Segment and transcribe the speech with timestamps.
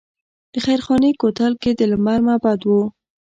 [0.53, 2.71] د خیرخانې کوتل کې د لمر معبد و